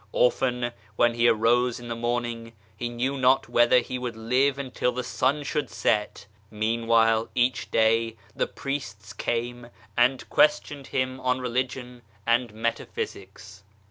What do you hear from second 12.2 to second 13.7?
and Metaphysics.